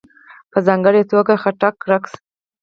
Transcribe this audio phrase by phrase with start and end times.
[0.51, 2.13] په ځانګړې توګه ..خټک رقص..